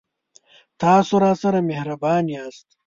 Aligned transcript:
تاسو 0.81 1.15
راسره 1.23 1.59
مهربان 1.69 2.23
یاست 2.35 2.67